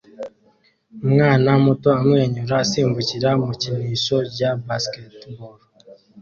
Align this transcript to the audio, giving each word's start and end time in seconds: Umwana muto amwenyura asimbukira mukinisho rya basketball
Umwana 1.05 1.49
muto 1.65 1.89
amwenyura 1.99 2.55
asimbukira 2.63 3.29
mukinisho 3.43 4.15
rya 4.29 4.49
basketball 4.67 5.57